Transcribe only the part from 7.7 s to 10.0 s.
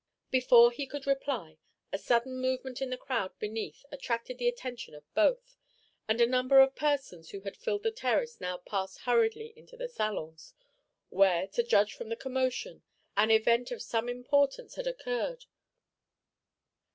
the terrace now passed hurriedly into the